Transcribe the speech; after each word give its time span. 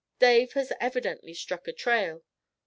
Dave 0.17 0.53
has 0.53 0.73
evidently 0.81 1.31
'struck 1.35 1.67
a 1.67 1.71
trail.' 1.73 2.23